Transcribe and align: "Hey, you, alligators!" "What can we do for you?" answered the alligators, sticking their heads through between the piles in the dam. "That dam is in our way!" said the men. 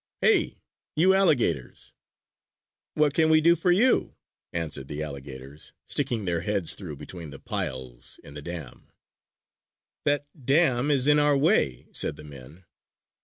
"Hey, 0.21 0.57
you, 0.95 1.13
alligators!" 1.13 1.93
"What 2.95 3.13
can 3.13 3.29
we 3.29 3.39
do 3.39 3.55
for 3.55 3.71
you?" 3.71 4.15
answered 4.51 4.87
the 4.87 5.03
alligators, 5.03 5.73
sticking 5.85 6.25
their 6.25 6.41
heads 6.41 6.73
through 6.73 6.95
between 6.95 7.29
the 7.29 7.37
piles 7.37 8.19
in 8.23 8.33
the 8.33 8.41
dam. 8.41 8.89
"That 10.05 10.25
dam 10.43 10.89
is 10.89 11.05
in 11.05 11.19
our 11.19 11.37
way!" 11.37 11.87
said 11.93 12.15
the 12.15 12.23
men. 12.23 12.65